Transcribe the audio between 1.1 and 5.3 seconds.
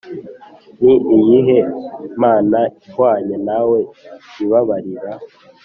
iyihe mana ihwanye nawe ibabarira